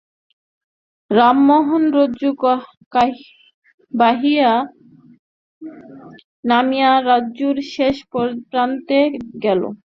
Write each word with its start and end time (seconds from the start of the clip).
রামমোহন 1.11 1.83
রজ্জু 1.97 2.29
বাহিয়া 3.93 4.51
নামিয়া 6.43 6.91
রজ্জুর 7.09 7.57
শেষ 7.73 7.95
প্রান্তে 8.51 8.99
গেল। 9.43 9.61